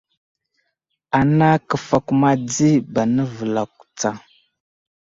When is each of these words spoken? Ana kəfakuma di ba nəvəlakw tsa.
Ana 1.17 1.47
kəfakuma 1.67 2.29
di 2.53 2.69
ba 2.93 3.01
nəvəlakw 3.15 3.81
tsa. 3.97 4.11